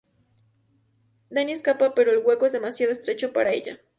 Danny 1.29 1.51
escapa, 1.51 1.93
pero 1.93 2.09
el 2.09 2.25
hueco 2.25 2.47
es 2.47 2.53
demasiado 2.53 2.91
estrecho 2.91 3.31
para 3.33 3.51
ella. 3.53 3.79